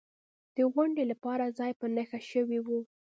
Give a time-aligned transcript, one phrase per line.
[0.55, 2.67] د غونډې لپاره ځای په نښه شوی و.